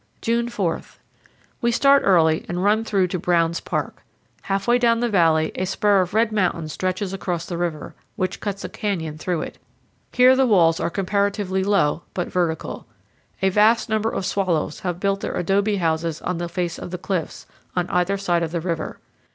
June 0.19 0.49
4 0.49 0.81
We 1.61 1.71
start 1.71 2.01
early 2.03 2.43
and 2.49 2.63
run 2.63 2.83
through 2.83 3.05
to 3.09 3.19
Brown's 3.19 3.59
Park. 3.59 4.01
Halfway 4.41 4.79
down 4.79 4.99
the 4.99 5.07
valley, 5.09 5.51
a 5.53 5.65
spur 5.65 6.01
of 6.01 6.11
a 6.11 6.15
red 6.17 6.31
mountain 6.31 6.67
stretches 6.69 7.13
across 7.13 7.45
the 7.45 7.55
river, 7.55 7.93
which 8.15 8.39
cuts 8.39 8.63
a 8.63 8.69
canyon 8.69 9.19
through 9.19 9.43
it. 9.43 9.59
Here 10.11 10.35
the 10.35 10.47
walls 10.47 10.79
are 10.79 10.89
comparatively 10.89 11.63
low, 11.63 12.01
but 12.15 12.31
vertical. 12.31 12.87
A 13.43 13.49
vast 13.49 13.89
number 13.89 14.09
of 14.09 14.25
swallows 14.25 14.79
have 14.79 14.99
built 14.99 15.19
their 15.21 15.35
adobe 15.37 15.75
houses 15.75 16.19
on 16.23 16.39
the 16.39 16.49
face 16.49 16.79
of 16.79 16.89
the 16.89 16.97
cliffs, 16.97 17.45
on 17.75 17.87
either 17.91 18.17
side 18.17 18.41
of 18.41 18.51
the 18.51 18.59
river. 18.59 18.97